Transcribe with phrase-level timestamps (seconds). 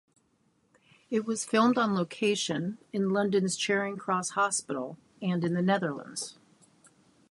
[1.11, 6.39] It was filmed on location in London's Charing Cross Hospital and in the Netherlands.